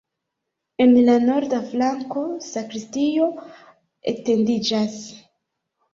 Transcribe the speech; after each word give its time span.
En 0.85 0.93
la 1.09 1.17
norda 1.25 1.59
flanko 1.73 2.23
sakristio 2.47 3.31
etendiĝas. 4.13 5.01